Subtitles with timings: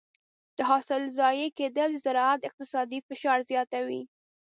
[0.57, 4.01] د حاصل ضایع کېدل د زراعت اقتصادي فشار زیاتوي.